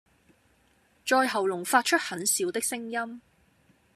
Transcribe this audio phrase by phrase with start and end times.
[1.05, 3.21] 在喉嚨發出很小的聲音